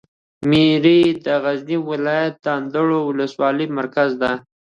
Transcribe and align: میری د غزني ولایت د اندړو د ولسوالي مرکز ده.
میری 0.49 1.01
د 1.25 1.27
غزني 1.43 1.77
ولایت 1.89 2.35
د 2.45 2.47
اندړو 2.57 2.99
د 3.03 3.07
ولسوالي 3.09 3.65
مرکز 3.77 4.09
ده. 4.21 4.31